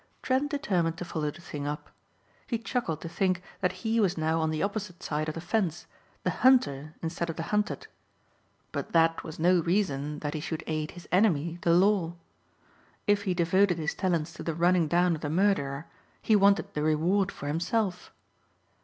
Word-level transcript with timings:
Trent 0.23 0.49
determined 0.49 0.97
to 0.97 1.05
follow 1.05 1.29
the 1.29 1.41
thing 1.41 1.67
up. 1.67 1.91
He 2.47 2.57
chuckled 2.57 3.01
to 3.01 3.07
think 3.07 3.43
that 3.59 3.85
he 3.85 3.99
was 3.99 4.17
now 4.17 4.41
on 4.41 4.49
the 4.49 4.63
opposite 4.63 5.03
side 5.03 5.29
of 5.29 5.35
the 5.35 5.41
fence, 5.41 5.85
the 6.23 6.31
hunter 6.41 6.95
instead 7.03 7.29
of 7.29 7.35
the 7.35 7.43
hunted. 7.53 7.85
But 8.71 8.93
that 8.93 9.23
was 9.23 9.37
no 9.37 9.59
reason 9.61 10.17
that 10.21 10.33
he 10.33 10.39
should 10.39 10.63
aid 10.65 10.89
his 10.97 11.07
enemy 11.11 11.59
the 11.61 11.75
law. 11.75 12.15
If 13.05 13.25
he 13.25 13.35
devoted 13.35 13.77
his 13.77 13.93
talents 13.93 14.33
to 14.33 14.41
the 14.41 14.55
running 14.55 14.87
down 14.87 15.13
of 15.13 15.21
the 15.21 15.29
murderer 15.29 15.85
he 16.19 16.35
wanted 16.35 16.73
the 16.73 16.81
reward 16.81 17.31
for 17.31 17.45
himself. 17.45 18.11